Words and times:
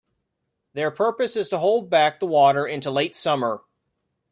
Their 0.73 0.89
purpose 0.89 1.35
is 1.35 1.47
to 1.49 1.59
hold 1.59 1.91
back 1.91 2.19
the 2.19 2.25
water 2.25 2.65
into 2.65 2.89
late 2.89 3.13
summer. 3.13 3.61